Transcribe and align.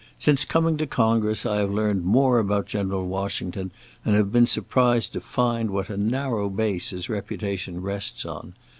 Since 0.17 0.45
coming 0.45 0.77
to 0.77 0.87
Congress 0.87 1.45
I 1.45 1.57
have 1.57 1.69
learned 1.69 2.03
more 2.03 2.39
about 2.39 2.65
General 2.65 3.05
Washington, 3.05 3.69
and 4.03 4.15
have 4.15 4.31
been 4.31 4.47
surprised 4.47 5.13
to 5.13 5.21
find 5.21 5.69
what 5.69 5.91
a 5.91 5.95
narrow 5.95 6.49
base 6.49 6.89
his 6.89 7.07
reputation 7.07 7.79
rests 7.83 8.25
on. 8.25 8.53